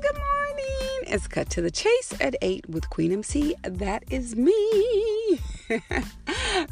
good 0.00 0.16
morning. 0.16 1.02
It's 1.08 1.26
cut 1.26 1.50
to 1.50 1.62
the 1.62 1.70
chase 1.70 2.14
at 2.20 2.36
8 2.40 2.68
with 2.68 2.88
Queen 2.88 3.10
MC. 3.12 3.56
That 3.62 4.04
is 4.10 4.36
me. 4.36 5.40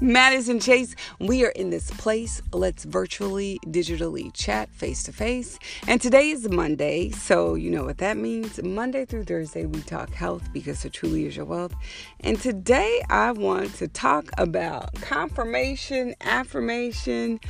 Madison 0.01 0.61
Chase, 0.61 0.95
we 1.19 1.45
are 1.45 1.51
in 1.51 1.71
this 1.71 1.91
place. 1.93 2.41
Let's 2.53 2.85
virtually, 2.85 3.59
digitally 3.67 4.33
chat 4.33 4.69
face 4.71 5.03
to 5.05 5.13
face. 5.13 5.59
And 5.89 6.01
today 6.01 6.31
is 6.31 6.49
Monday, 6.49 7.11
so 7.11 7.55
you 7.55 7.71
know 7.71 7.85
what 7.85 7.99
that 7.99 8.17
means. 8.17 8.63
Monday 8.63 9.05
through 9.05 9.25
Thursday, 9.25 9.67
we 9.67 9.81
talk 9.81 10.11
health 10.11 10.49
because 10.53 10.85
it 10.85 10.93
truly 10.93 11.27
is 11.27 11.37
your 11.37 11.47
wealth. 11.47 11.75
And 12.21 12.41
today, 12.41 13.03
I 13.11 13.33
want 13.33 13.75
to 13.77 13.89
talk 13.89 14.31
about 14.39 14.95
confirmation, 14.95 16.15
affirmation 16.21 17.41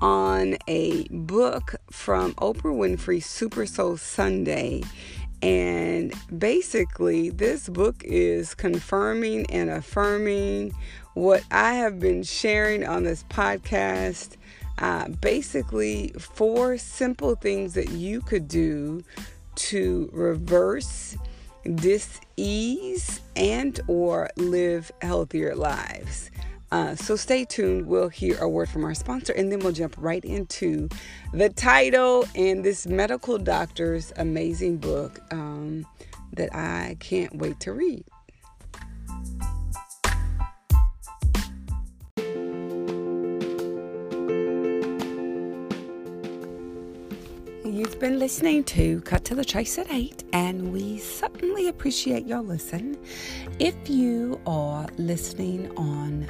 on 0.00 0.56
a 0.66 1.06
book 1.08 1.76
from 1.90 2.32
Oprah 2.34 2.74
Winfrey, 2.74 3.22
Super 3.22 3.66
Soul 3.66 3.96
Sunday. 3.96 4.82
And 5.42 6.12
basically, 6.36 7.30
this 7.30 7.68
book 7.68 8.02
is 8.04 8.54
confirming 8.54 9.46
and 9.50 9.70
affirming 9.70 10.74
what 11.14 11.42
I 11.50 11.74
have 11.74 11.98
been 11.98 12.22
sharing 12.22 12.86
on 12.86 13.04
this 13.04 13.24
podcast. 13.24 14.36
Uh, 14.78 15.08
basically, 15.08 16.08
four 16.18 16.78
simple 16.78 17.34
things 17.34 17.74
that 17.74 17.90
you 17.90 18.20
could 18.20 18.48
do 18.48 19.02
to 19.56 20.08
reverse 20.12 21.16
dis-ease 21.74 23.20
and 23.36 23.80
or 23.86 24.30
live 24.36 24.90
healthier 25.02 25.54
lives. 25.54 26.30
Uh, 26.72 26.94
so 26.94 27.16
stay 27.16 27.44
tuned. 27.44 27.86
We'll 27.86 28.08
hear 28.08 28.38
a 28.38 28.48
word 28.48 28.68
from 28.68 28.84
our 28.84 28.94
sponsor 28.94 29.32
and 29.32 29.50
then 29.50 29.58
we'll 29.58 29.72
jump 29.72 29.96
right 29.98 30.24
into 30.24 30.88
the 31.32 31.48
title 31.48 32.24
and 32.34 32.64
this 32.64 32.86
medical 32.86 33.38
doctor's 33.38 34.12
amazing 34.16 34.78
book 34.78 35.20
um, 35.32 35.84
that 36.34 36.54
I 36.54 36.96
can't 37.00 37.34
wait 37.36 37.58
to 37.60 37.72
read. 37.72 38.04
You've 47.64 47.98
been 48.00 48.18
listening 48.18 48.64
to 48.64 49.00
Cut 49.02 49.24
to 49.26 49.34
the 49.34 49.44
Chase 49.44 49.78
at 49.78 49.90
8, 49.90 50.24
and 50.32 50.72
we 50.72 50.98
certainly 50.98 51.68
appreciate 51.68 52.26
your 52.26 52.40
listen. 52.40 52.98
If 53.58 53.88
you 53.88 54.40
are 54.44 54.86
listening 54.98 55.70
on 55.76 56.28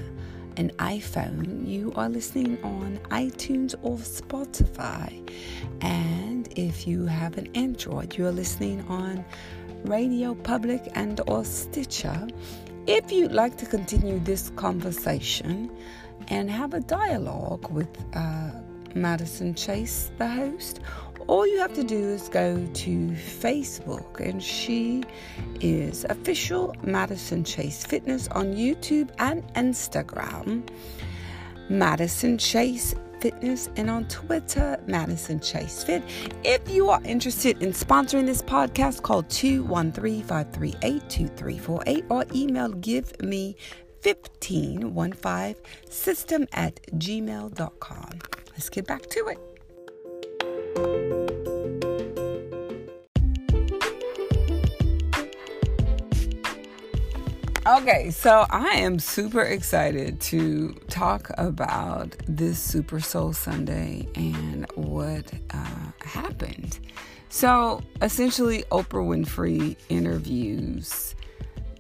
an 0.56 0.70
iPhone, 0.78 1.66
you 1.66 1.92
are 1.96 2.08
listening 2.08 2.62
on 2.62 2.98
iTunes 3.10 3.74
or 3.82 3.96
Spotify. 3.96 5.28
And 5.80 6.48
if 6.56 6.86
you 6.86 7.06
have 7.06 7.38
an 7.38 7.48
Android, 7.54 8.16
you 8.16 8.26
are 8.26 8.32
listening 8.32 8.82
on 8.88 9.24
Radio 9.84 10.34
Public 10.34 10.88
and 10.94 11.20
or 11.26 11.44
Stitcher. 11.44 12.28
If 12.86 13.12
you'd 13.12 13.32
like 13.32 13.56
to 13.58 13.66
continue 13.66 14.18
this 14.20 14.50
conversation 14.56 15.70
and 16.28 16.50
have 16.50 16.74
a 16.74 16.80
dialogue 16.80 17.70
with 17.70 17.88
uh, 18.14 18.50
Madison 18.94 19.54
Chase, 19.54 20.10
the 20.18 20.28
host, 20.28 20.80
all 21.30 21.46
you 21.46 21.58
have 21.58 21.72
to 21.74 21.84
do 21.84 21.96
is 21.96 22.28
go 22.28 22.56
to 22.56 22.90
Facebook, 23.10 24.18
and 24.18 24.42
she 24.42 25.04
is 25.60 26.04
official 26.10 26.74
Madison 26.82 27.44
Chase 27.44 27.86
Fitness 27.86 28.26
on 28.28 28.54
YouTube 28.54 29.10
and 29.20 29.46
Instagram. 29.54 30.68
Madison 31.68 32.36
Chase 32.36 32.96
Fitness 33.20 33.70
and 33.76 33.88
on 33.88 34.08
Twitter, 34.08 34.82
Madison 34.88 35.38
Chase 35.38 35.84
Fit. 35.84 36.02
If 36.42 36.68
you 36.68 36.90
are 36.90 37.00
interested 37.04 37.62
in 37.62 37.70
sponsoring 37.70 38.26
this 38.26 38.42
podcast, 38.42 39.02
call 39.02 39.22
213 39.22 40.24
538 40.24 41.08
2348 41.08 42.04
or 42.08 42.24
email 42.34 42.70
give 42.70 43.20
me 43.22 43.54
1515 44.02 45.54
system 45.88 46.48
at 46.54 46.80
gmail.com. 46.94 48.18
Let's 48.50 48.68
get 48.68 48.88
back 48.88 49.02
to 49.10 49.26
it. 49.28 49.49
Okay, 57.66 58.10
so 58.10 58.46
I 58.50 58.68
am 58.76 58.98
super 58.98 59.42
excited 59.42 60.20
to 60.22 60.72
talk 60.88 61.30
about 61.38 62.16
this 62.26 62.58
Super 62.58 63.00
Soul 63.00 63.32
Sunday 63.32 64.08
and 64.16 64.66
what 64.74 65.30
uh, 65.50 65.92
happened. 66.02 66.80
So 67.28 67.80
essentially, 68.02 68.64
Oprah 68.72 69.06
Winfrey 69.06 69.76
interviews 69.88 71.14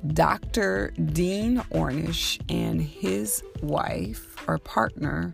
Dr. 0.06 0.92
Dean 1.12 1.58
Ornish 1.72 2.40
and 2.48 2.80
his 2.80 3.42
wife 3.62 4.36
or 4.48 4.58
partner, 4.58 5.32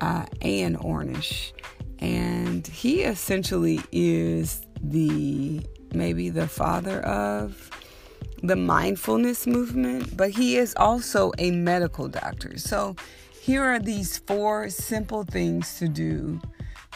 uh, 0.00 0.26
Anne 0.42 0.76
Ornish. 0.76 1.52
And 2.04 2.66
he 2.66 3.00
essentially 3.00 3.80
is 3.90 4.60
the 4.78 5.64
maybe 5.94 6.28
the 6.28 6.46
father 6.46 7.00
of 7.00 7.70
the 8.42 8.56
mindfulness 8.56 9.46
movement, 9.46 10.14
but 10.14 10.28
he 10.28 10.58
is 10.58 10.74
also 10.76 11.32
a 11.38 11.50
medical 11.50 12.08
doctor. 12.08 12.58
So 12.58 12.94
here 13.40 13.64
are 13.64 13.78
these 13.78 14.18
four 14.18 14.68
simple 14.68 15.24
things 15.24 15.78
to 15.78 15.88
do 15.88 16.42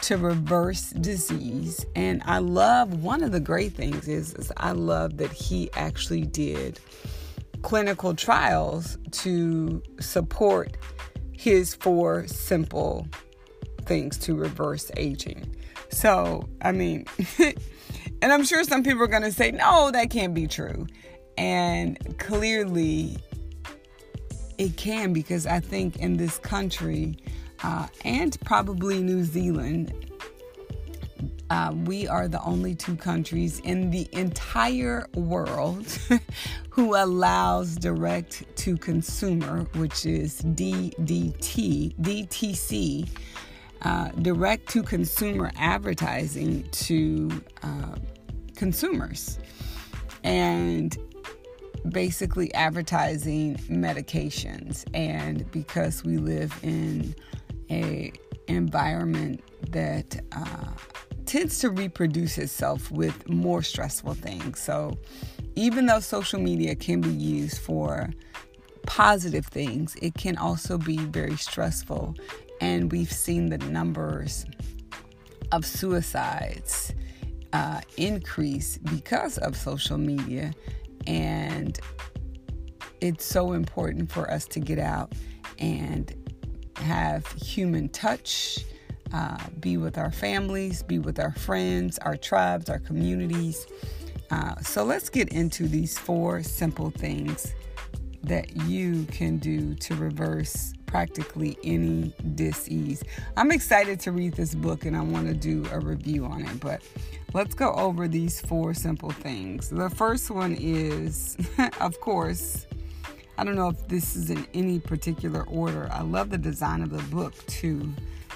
to 0.03 0.17
reverse 0.17 0.91
disease. 0.91 1.83
And 1.95 2.21
I 2.25 2.37
love 2.37 3.01
one 3.01 3.23
of 3.23 3.31
the 3.31 3.39
great 3.39 3.73
things 3.73 4.07
is, 4.07 4.35
is 4.35 4.51
I 4.57 4.73
love 4.73 5.17
that 5.17 5.31
he 5.31 5.71
actually 5.73 6.21
did 6.21 6.79
clinical 7.63 8.13
trials 8.13 8.99
to 9.11 9.81
support 9.99 10.77
his 11.31 11.73
four 11.73 12.27
simple 12.27 13.07
things 13.89 14.19
to 14.19 14.35
reverse 14.35 14.91
aging. 14.95 15.53
So, 15.89 16.47
I 16.61 16.71
mean, 16.71 17.05
and 18.21 18.31
I'm 18.31 18.45
sure 18.45 18.63
some 18.63 18.83
people 18.83 19.01
are 19.01 19.07
going 19.07 19.23
to 19.23 19.31
say, 19.31 19.51
no, 19.51 19.89
that 19.91 20.11
can't 20.11 20.33
be 20.33 20.47
true. 20.47 20.87
And 21.37 22.17
clearly, 22.19 23.17
it 24.59 24.77
can 24.77 25.11
because 25.11 25.47
I 25.47 25.59
think 25.59 25.97
in 25.97 26.17
this 26.17 26.37
country 26.37 27.17
uh, 27.63 27.87
and 28.05 28.37
probably 28.45 29.01
New 29.01 29.23
Zealand, 29.23 29.93
uh, 31.49 31.73
we 31.85 32.07
are 32.07 32.27
the 32.27 32.41
only 32.43 32.75
two 32.75 32.95
countries 32.95 33.59
in 33.61 33.89
the 33.89 34.07
entire 34.11 35.07
world 35.15 35.97
who 36.69 36.95
allows 36.95 37.75
direct 37.75 38.43
to 38.57 38.77
consumer, 38.77 39.61
which 39.73 40.05
is 40.05 40.41
DDT, 40.43 41.95
DTC, 41.99 43.09
uh, 43.81 44.09
direct 44.21 44.69
to 44.69 44.83
consumer 44.83 45.51
advertising 45.57 46.67
to 46.71 47.29
uh, 47.63 47.95
consumers. 48.55 49.39
And 50.23 50.97
basically 51.89 52.53
advertising 52.53 53.55
medications 53.69 54.85
and 54.93 55.49
because 55.51 56.03
we 56.03 56.17
live 56.17 56.57
in 56.61 57.15
a 57.69 58.11
environment 58.47 59.43
that 59.71 60.19
uh, 60.31 60.73
tends 61.25 61.59
to 61.59 61.69
reproduce 61.69 62.37
itself 62.37 62.91
with 62.91 63.29
more 63.29 63.61
stressful 63.61 64.13
things 64.13 64.59
so 64.59 64.97
even 65.55 65.85
though 65.85 65.99
social 65.99 66.39
media 66.39 66.75
can 66.75 66.99
be 66.99 67.11
used 67.11 67.59
for 67.59 68.09
positive 68.85 69.45
things 69.45 69.95
it 70.01 70.13
can 70.15 70.37
also 70.37 70.77
be 70.77 70.97
very 70.97 71.37
stressful 71.37 72.15
and 72.61 72.91
we've 72.91 73.11
seen 73.11 73.49
the 73.49 73.57
numbers 73.57 74.45
of 75.51 75.65
suicides 75.65 76.93
uh, 77.53 77.81
increase 77.97 78.77
because 78.77 79.37
of 79.39 79.55
social 79.55 79.97
media 79.97 80.53
and 81.07 81.79
it's 83.01 83.25
so 83.25 83.53
important 83.53 84.11
for 84.11 84.29
us 84.29 84.45
to 84.45 84.59
get 84.59 84.79
out 84.79 85.13
and 85.57 86.13
have 86.75 87.27
human 87.33 87.89
touch, 87.89 88.59
uh, 89.13 89.37
be 89.59 89.77
with 89.77 89.97
our 89.97 90.11
families, 90.11 90.83
be 90.83 90.99
with 90.99 91.19
our 91.19 91.31
friends, 91.31 91.97
our 91.99 92.15
tribes, 92.15 92.69
our 92.69 92.79
communities. 92.79 93.67
Uh, 94.31 94.55
so 94.61 94.83
let's 94.83 95.09
get 95.09 95.29
into 95.29 95.67
these 95.67 95.97
four 95.97 96.43
simple 96.43 96.91
things 96.91 97.53
that 98.23 98.55
you 98.67 99.05
can 99.05 99.37
do 99.37 99.73
to 99.75 99.95
reverse 99.95 100.73
practically 100.89 101.55
any 101.63 102.11
disease. 102.33 103.03
I'm 103.37 103.51
excited 103.51 103.99
to 104.01 104.11
read 104.11 104.33
this 104.33 104.55
book 104.55 104.85
and 104.85 104.97
I 104.97 105.01
want 105.01 105.27
to 105.27 105.35
do 105.35 105.63
a 105.71 105.79
review 105.79 106.25
on 106.25 106.45
it, 106.45 106.59
but 106.59 106.81
let's 107.33 107.53
go 107.53 107.71
over 107.73 108.07
these 108.07 108.41
four 108.41 108.73
simple 108.73 109.11
things. 109.11 109.69
The 109.69 109.89
first 109.91 110.31
one 110.31 110.57
is, 110.59 111.37
of 111.79 112.01
course, 112.01 112.65
I 113.37 113.43
don't 113.43 113.55
know 113.55 113.69
if 113.69 113.87
this 113.87 114.15
is 114.15 114.31
in 114.31 114.47
any 114.55 114.79
particular 114.79 115.43
order. 115.43 115.87
I 115.91 116.01
love 116.01 116.31
the 116.31 116.39
design 116.39 116.81
of 116.81 116.89
the 116.89 117.03
book 117.15 117.33
too, 117.45 117.93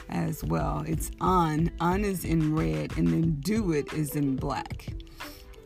as 0.10 0.44
well. 0.44 0.84
It's 0.88 1.10
on, 1.20 1.72
on 1.80 2.06
is 2.06 2.24
in 2.24 2.56
red, 2.56 2.96
and 2.98 3.08
then 3.08 3.38
do 3.42 3.72
it 3.74 3.92
is 3.94 4.16
in 4.16 4.36
black. 4.36 4.94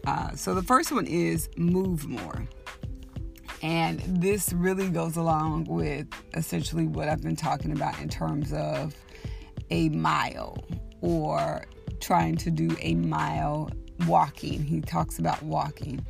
Uh, 0.08 0.32
so 0.36 0.56
the 0.56 0.64
first 0.64 0.94
one 0.94 1.06
is 1.06 1.50
move 1.58 2.08
more. 2.08 2.48
And 3.62 4.00
this 4.22 4.54
really 4.54 4.90
goes 4.90 5.18
along 5.18 5.66
with 5.66 6.08
essentially 6.34 6.86
what 6.86 7.10
I've 7.10 7.22
been 7.22 7.36
talking 7.36 7.72
about 7.72 8.00
in 8.00 8.10
terms 8.10 8.54
of 8.54 8.96
a 9.70 9.90
mile 9.90 10.64
or 11.02 11.66
trying 12.00 12.36
to 12.38 12.52
do 12.52 12.76
a 12.80 12.96
mile 12.96 13.72
walking. 14.06 14.64
He 14.64 14.82
talks 14.82 15.20
about 15.20 15.42
walking 15.44 16.06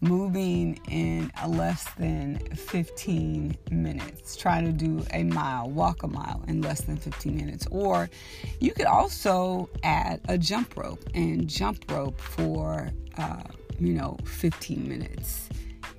moving 0.00 0.78
in 0.88 1.30
less 1.46 1.84
than 1.94 2.38
15 2.54 3.56
minutes. 3.70 4.36
Try 4.36 4.62
to 4.62 4.72
do 4.72 5.04
a 5.12 5.24
mile, 5.24 5.68
walk 5.70 6.02
a 6.02 6.08
mile 6.08 6.44
in 6.46 6.62
less 6.62 6.82
than 6.82 6.96
15 6.96 7.36
minutes. 7.36 7.66
Or 7.70 8.08
you 8.60 8.72
could 8.72 8.86
also 8.86 9.68
add 9.82 10.20
a 10.28 10.38
jump 10.38 10.76
rope 10.76 11.02
and 11.14 11.48
jump 11.48 11.90
rope 11.90 12.20
for, 12.20 12.90
uh, 13.16 13.42
you 13.80 13.92
know, 13.92 14.16
15 14.24 14.88
minutes 14.88 15.48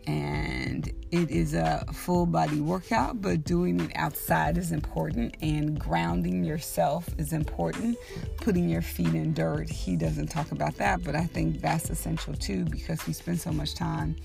and 0.09 0.91
it 1.11 1.29
is 1.29 1.53
a 1.53 1.85
full 1.94 2.25
body 2.25 2.59
workout, 2.59 3.21
but 3.21 3.44
doing 3.44 3.79
it 3.79 3.91
outside 3.95 4.57
is 4.57 4.71
important, 4.71 5.35
and 5.41 5.79
grounding 5.79 6.44
yourself 6.44 7.07
is 7.19 7.31
important. 7.31 7.95
Putting 8.38 8.67
your 8.67 8.81
feet 8.81 9.13
in 9.13 9.33
dirt, 9.33 9.69
he 9.69 9.95
doesn't 9.95 10.27
talk 10.27 10.51
about 10.51 10.75
that, 10.77 11.03
but 11.03 11.15
I 11.15 11.25
think 11.25 11.61
that's 11.61 11.91
essential 11.91 12.33
too 12.33 12.65
because 12.65 13.06
we 13.06 13.13
spend 13.13 13.39
so 13.39 13.51
much 13.51 13.75
time. 13.75 14.15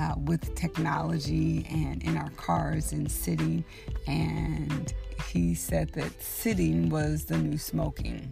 Uh, 0.00 0.12
with 0.24 0.56
technology 0.56 1.64
and 1.70 2.02
in 2.02 2.16
our 2.16 2.30
cars 2.30 2.90
and 2.90 3.08
sitting, 3.08 3.64
and 4.08 4.92
he 5.30 5.54
said 5.54 5.88
that 5.90 6.20
sitting 6.20 6.88
was 6.88 7.26
the 7.26 7.38
new 7.38 7.56
smoking. 7.56 8.28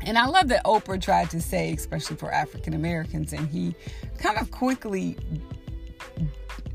And 0.00 0.16
I 0.16 0.24
love 0.24 0.48
that 0.48 0.64
Oprah 0.64 0.98
tried 0.98 1.28
to 1.28 1.42
say, 1.42 1.74
especially 1.74 2.16
for 2.16 2.32
African 2.32 2.72
Americans, 2.72 3.34
and 3.34 3.46
he 3.48 3.74
kind 4.16 4.38
of 4.38 4.50
quickly 4.50 5.18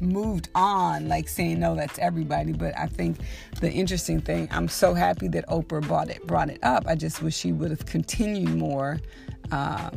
moved 0.01 0.49
on, 0.55 1.07
like 1.07 1.27
saying 1.27 1.59
no, 1.59 1.75
that's 1.75 1.97
everybody. 1.99 2.53
But 2.53 2.77
I 2.77 2.87
think 2.87 3.17
the 3.59 3.71
interesting 3.71 4.21
thing, 4.21 4.47
I'm 4.51 4.67
so 4.67 4.93
happy 4.93 5.27
that 5.29 5.47
Oprah 5.47 5.85
brought 5.87 6.09
it 6.09 6.25
brought 6.27 6.49
it 6.49 6.59
up. 6.63 6.85
I 6.87 6.95
just 6.95 7.21
wish 7.21 7.35
she 7.35 7.51
would 7.51 7.71
have 7.71 7.85
continued 7.85 8.55
more. 8.55 8.99
Uh, 9.51 9.91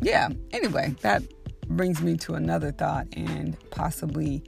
yeah. 0.00 0.28
Anyway, 0.52 0.94
that 1.02 1.22
brings 1.68 2.02
me 2.02 2.16
to 2.16 2.34
another 2.34 2.72
thought 2.72 3.06
and 3.16 3.56
possibly 3.70 4.42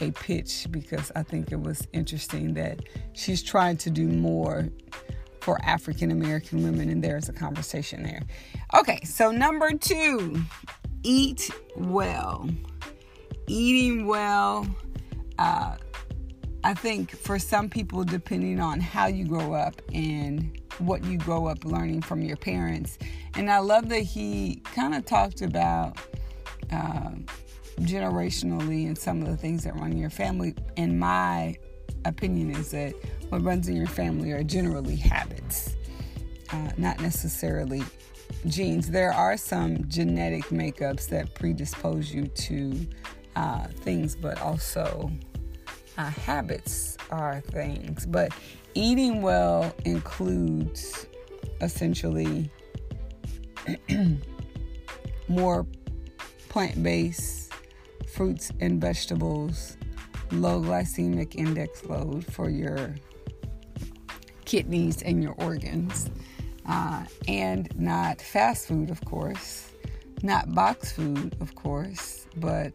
a 0.00 0.10
pitch 0.12 0.66
because 0.70 1.10
I 1.14 1.22
think 1.22 1.52
it 1.52 1.60
was 1.60 1.86
interesting 1.92 2.54
that 2.54 2.80
she's 3.12 3.42
trying 3.42 3.76
to 3.78 3.90
do 3.90 4.08
more 4.08 4.68
for 5.40 5.58
African 5.64 6.10
American 6.10 6.62
women, 6.62 6.90
and 6.90 7.02
there's 7.02 7.28
a 7.28 7.32
conversation 7.32 8.02
there. 8.02 8.22
Okay, 8.74 9.00
so 9.04 9.30
number 9.30 9.72
two, 9.72 10.40
eat 11.02 11.50
well 11.76 12.48
eating 13.50 14.06
well. 14.06 14.66
Uh, 15.38 15.76
I 16.62 16.74
think 16.74 17.10
for 17.10 17.38
some 17.38 17.68
people, 17.68 18.04
depending 18.04 18.60
on 18.60 18.80
how 18.80 19.06
you 19.06 19.24
grow 19.26 19.54
up 19.54 19.80
and 19.92 20.60
what 20.78 21.04
you 21.04 21.18
grow 21.18 21.46
up 21.46 21.64
learning 21.64 22.02
from 22.02 22.22
your 22.22 22.36
parents, 22.36 22.98
and 23.34 23.50
I 23.50 23.58
love 23.58 23.88
that 23.88 24.00
he 24.00 24.56
kind 24.64 24.94
of 24.94 25.06
talked 25.06 25.40
about 25.42 25.96
uh, 26.70 27.10
generationally 27.80 28.86
and 28.86 28.96
some 28.96 29.22
of 29.22 29.28
the 29.28 29.36
things 29.36 29.64
that 29.64 29.74
run 29.74 29.92
in 29.92 29.98
your 29.98 30.10
family. 30.10 30.54
And 30.76 31.00
my 31.00 31.56
opinion 32.04 32.50
is 32.50 32.70
that 32.72 32.94
what 33.30 33.42
runs 33.42 33.68
in 33.68 33.76
your 33.76 33.86
family 33.86 34.32
are 34.32 34.42
generally 34.42 34.96
habits, 34.96 35.76
uh, 36.52 36.70
not 36.76 37.00
necessarily 37.00 37.82
genes. 38.46 38.90
There 38.90 39.12
are 39.12 39.36
some 39.36 39.88
genetic 39.88 40.44
makeups 40.46 41.08
that 41.08 41.34
predispose 41.34 42.12
you 42.12 42.26
to 42.26 42.86
uh, 43.36 43.66
things, 43.68 44.16
but 44.16 44.40
also 44.40 45.10
uh, 45.98 46.04
habits 46.04 46.96
are 47.10 47.40
things. 47.40 48.06
But 48.06 48.32
eating 48.74 49.22
well 49.22 49.74
includes 49.84 51.06
essentially 51.60 52.50
more 55.28 55.66
plant 56.48 56.82
based 56.82 57.52
fruits 58.12 58.50
and 58.60 58.80
vegetables, 58.80 59.76
low 60.32 60.60
glycemic 60.60 61.34
index 61.36 61.84
load 61.84 62.24
for 62.32 62.50
your 62.50 62.94
kidneys 64.44 65.02
and 65.02 65.22
your 65.22 65.34
organs, 65.38 66.10
uh, 66.66 67.04
and 67.28 67.68
not 67.78 68.20
fast 68.20 68.66
food, 68.66 68.90
of 68.90 69.04
course, 69.04 69.70
not 70.22 70.52
box 70.54 70.92
food, 70.92 71.36
of 71.40 71.54
course, 71.54 72.26
but 72.36 72.72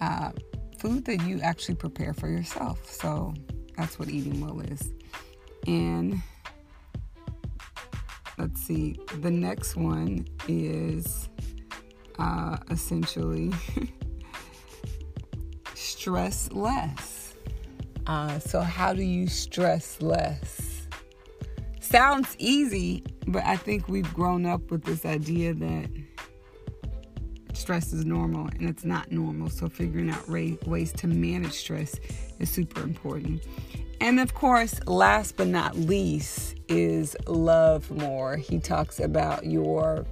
uh, 0.00 0.30
food 0.78 1.04
that 1.06 1.22
you 1.22 1.40
actually 1.40 1.74
prepare 1.74 2.14
for 2.14 2.28
yourself. 2.28 2.90
So 2.90 3.34
that's 3.76 3.98
what 3.98 4.08
eating 4.08 4.40
well 4.40 4.60
is. 4.60 4.92
And 5.66 6.20
let's 8.38 8.60
see, 8.60 8.98
the 9.20 9.30
next 9.30 9.76
one 9.76 10.26
is 10.46 11.28
uh, 12.18 12.56
essentially 12.70 13.52
stress 15.74 16.50
less. 16.52 17.34
Uh, 18.06 18.38
so, 18.38 18.62
how 18.62 18.94
do 18.94 19.02
you 19.02 19.26
stress 19.26 20.00
less? 20.00 20.86
Sounds 21.80 22.34
easy, 22.38 23.04
but 23.26 23.44
I 23.44 23.56
think 23.56 23.86
we've 23.88 24.12
grown 24.14 24.46
up 24.46 24.70
with 24.70 24.84
this 24.84 25.04
idea 25.04 25.52
that 25.52 25.90
stress 27.68 27.92
is 27.92 28.06
normal 28.06 28.46
and 28.46 28.66
it's 28.66 28.86
not 28.86 29.12
normal. 29.12 29.50
So, 29.50 29.68
figuring 29.68 30.08
out 30.08 30.26
ways 30.26 30.90
to 30.90 31.06
manage 31.06 31.52
stress 31.52 32.00
is 32.38 32.48
super 32.48 32.80
important. 32.80 33.42
And 34.00 34.20
of 34.20 34.32
course, 34.32 34.80
last 34.86 35.36
but 35.36 35.48
not 35.48 35.76
least, 35.76 36.54
is 36.68 37.14
love 37.26 37.90
more. 37.90 38.38
He 38.38 38.58
talks 38.58 39.00
about 39.00 39.44
your 39.44 40.06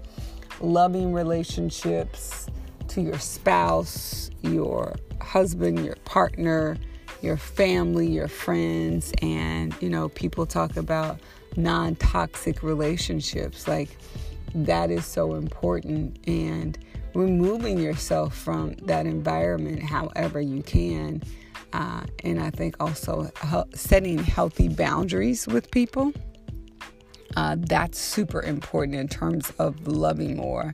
loving 0.61 1.15
relationships 1.15 2.47
to 2.89 3.01
your 3.01 3.19
spouse, 3.19 4.31
your 4.43 4.95
husband, 5.23 5.83
your 5.83 5.97
partner, 6.05 6.77
your 7.23 7.39
family, 7.39 8.07
your 8.07 8.29
friends, 8.29 9.15
and 9.23 9.75
you 9.81 9.89
know, 9.89 10.11
people 10.11 10.45
talk 10.45 10.77
about 10.77 11.21
non 11.57 11.97
toxic 11.97 12.63
relationships. 12.63 13.67
Like, 13.67 13.97
that 14.55 14.91
is 14.91 15.07
so 15.07 15.37
important. 15.37 16.19
And 16.29 16.77
removing 17.17 17.79
yourself 17.79 18.37
from 18.37 18.75
that 18.85 19.07
environment 19.07 19.83
however 19.83 20.41
you 20.41 20.63
can. 20.63 21.23
Uh, 21.73 22.05
and 22.25 22.41
I 22.41 22.51
think 22.51 22.77
also 22.81 23.31
setting 23.75 24.19
healthy 24.19 24.69
boundaries 24.69 25.47
with 25.47 25.71
people. 25.71 26.13
Uh, 27.37 27.57
that's 27.59 27.99
super 27.99 28.41
important 28.41 28.97
in 28.97 29.09
terms 29.09 29.53
of 29.59 29.87
loving 29.87 30.37
more. 30.37 30.73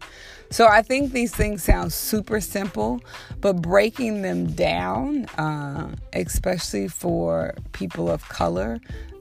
So 0.50 0.68
I 0.68 0.82
think 0.82 1.12
these 1.12 1.34
things 1.34 1.64
sound 1.64 1.92
super 1.92 2.40
simple, 2.40 3.00
but 3.40 3.62
breaking 3.62 4.22
them 4.22 4.52
down, 4.52 5.24
uh, 5.38 5.94
especially 6.12 6.88
for 6.88 7.54
people 7.72 8.10
of 8.10 8.28
color, 8.28 8.78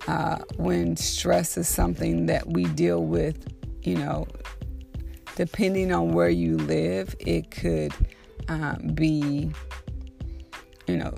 uh, 0.07 0.39
when 0.57 0.97
stress 0.97 1.57
is 1.57 1.67
something 1.67 2.25
that 2.25 2.47
we 2.47 2.65
deal 2.65 3.03
with, 3.05 3.47
you 3.81 3.95
know, 3.95 4.27
depending 5.35 5.91
on 5.91 6.11
where 6.11 6.29
you 6.29 6.57
live, 6.57 7.15
it 7.19 7.51
could 7.51 7.93
uh, 8.47 8.75
be, 8.93 9.51
you 10.88 10.97
know, 10.97 11.15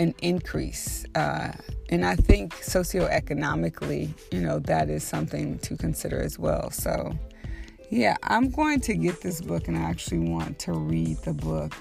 an 0.00 0.14
increase. 0.22 1.04
Uh, 1.14 1.52
and 1.90 2.04
I 2.04 2.16
think 2.16 2.54
socioeconomically, 2.54 4.10
you 4.32 4.40
know, 4.40 4.58
that 4.60 4.88
is 4.90 5.04
something 5.04 5.58
to 5.60 5.76
consider 5.76 6.20
as 6.20 6.38
well. 6.38 6.70
So, 6.70 7.12
yeah, 7.90 8.16
I'm 8.22 8.50
going 8.50 8.80
to 8.82 8.94
get 8.94 9.20
this 9.20 9.40
book 9.40 9.68
and 9.68 9.76
I 9.76 9.82
actually 9.82 10.28
want 10.28 10.58
to 10.60 10.72
read 10.72 11.18
the 11.18 11.34
book 11.34 11.74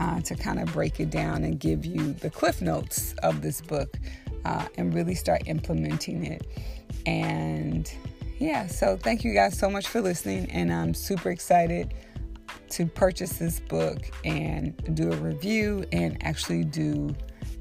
uh, 0.00 0.20
to 0.20 0.34
kind 0.34 0.60
of 0.60 0.72
break 0.72 1.00
it 1.00 1.10
down 1.10 1.44
and 1.44 1.58
give 1.58 1.84
you 1.84 2.12
the 2.12 2.30
cliff 2.30 2.60
notes 2.62 3.14
of 3.22 3.42
this 3.42 3.60
book 3.60 3.96
uh, 4.44 4.66
and 4.76 4.94
really 4.94 5.14
start 5.14 5.42
implementing 5.46 6.24
it. 6.24 6.46
And 7.06 7.90
yeah, 8.38 8.66
so 8.66 8.96
thank 8.96 9.24
you 9.24 9.34
guys 9.34 9.58
so 9.58 9.68
much 9.68 9.88
for 9.88 10.00
listening, 10.00 10.50
and 10.50 10.72
I'm 10.72 10.94
super 10.94 11.30
excited 11.30 11.94
to 12.70 12.86
purchase 12.86 13.38
this 13.38 13.60
book 13.60 13.98
and 14.24 14.94
do 14.94 15.12
a 15.12 15.16
review 15.16 15.84
and 15.92 16.16
actually 16.24 16.64
do 16.64 17.14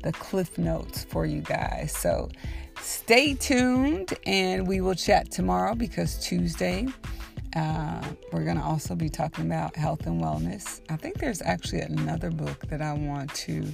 the 0.03 0.11
cliff 0.11 0.57
notes 0.57 1.03
for 1.05 1.25
you 1.25 1.41
guys. 1.41 1.91
So 1.95 2.29
stay 2.81 3.33
tuned, 3.33 4.13
and 4.25 4.67
we 4.67 4.81
will 4.81 4.95
chat 4.95 5.31
tomorrow 5.31 5.75
because 5.75 6.17
Tuesday. 6.19 6.87
Uh, 7.55 8.03
we're 8.31 8.43
going 8.43 8.57
to 8.57 8.63
also 8.63 8.93
be 8.93 9.09
talking 9.09 9.45
about 9.45 9.75
health 9.75 10.05
and 10.05 10.21
wellness. 10.21 10.81
I 10.89 10.95
think 10.95 11.17
there's 11.17 11.41
actually 11.41 11.81
another 11.81 12.29
book 12.29 12.67
that 12.67 12.81
I 12.81 12.93
want 12.93 13.33
to 13.35 13.73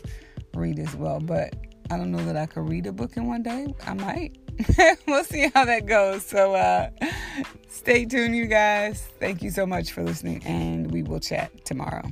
read 0.53 0.79
as 0.79 0.95
well, 0.95 1.19
but 1.19 1.53
I 1.89 1.97
don't 1.97 2.11
know 2.11 2.23
that 2.25 2.37
I 2.37 2.45
could 2.45 2.69
read 2.69 2.85
a 2.87 2.93
book 2.93 3.17
in 3.17 3.27
one 3.27 3.43
day. 3.43 3.73
I 3.85 3.93
might. 3.93 4.37
we'll 5.07 5.23
see 5.23 5.49
how 5.53 5.65
that 5.65 5.85
goes. 5.85 6.25
So, 6.25 6.53
uh, 6.53 6.89
Stay 7.83 8.05
tuned, 8.05 8.33
you 8.33 8.45
guys. 8.45 9.09
Thank 9.19 9.41
you 9.41 9.51
so 9.51 9.65
much 9.65 9.91
for 9.91 10.03
listening, 10.03 10.41
and 10.45 10.89
we 10.89 11.03
will 11.03 11.19
chat 11.19 11.65
tomorrow. 11.65 12.03